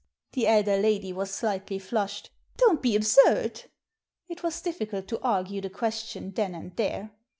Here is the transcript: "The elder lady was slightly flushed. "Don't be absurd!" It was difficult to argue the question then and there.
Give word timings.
"The 0.33 0.47
elder 0.47 0.77
lady 0.77 1.13
was 1.13 1.29
slightly 1.29 1.77
flushed. 1.77 2.31
"Don't 2.57 2.81
be 2.81 2.95
absurd!" 2.95 3.65
It 4.27 4.41
was 4.41 4.59
difficult 4.59 5.07
to 5.09 5.19
argue 5.21 5.61
the 5.61 5.69
question 5.69 6.31
then 6.31 6.55
and 6.55 6.75
there. 6.75 7.11